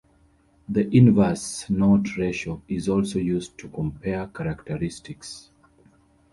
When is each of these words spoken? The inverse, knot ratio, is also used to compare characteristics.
The 0.67 0.87
inverse, 0.97 1.69
knot 1.69 2.17
ratio, 2.17 2.63
is 2.67 2.89
also 2.89 3.19
used 3.19 3.55
to 3.59 3.67
compare 3.67 4.25
characteristics. 4.25 5.51